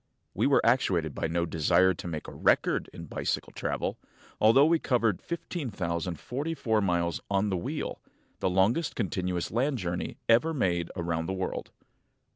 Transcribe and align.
We 0.33 0.47
were 0.47 0.65
actuated 0.65 1.13
by 1.13 1.27
no 1.27 1.45
desire 1.45 1.93
to 1.93 2.07
make 2.07 2.27
a 2.27 2.33
"record" 2.33 2.89
in 2.91 3.05
bicycle 3.05 3.53
travel, 3.53 3.99
although 4.39 4.65
we 4.65 4.79
covered 4.79 5.21
15,044 5.21 6.81
miles 6.81 7.21
on 7.29 7.49
the 7.49 7.55
wheel, 7.57 8.01
the 8.39 8.49
longest 8.49 8.95
continuous 8.95 9.51
land 9.51 9.77
journey 9.77 10.17
ever 10.27 10.55
made 10.55 10.89
around 10.95 11.27
the 11.27 11.33
world. 11.33 11.69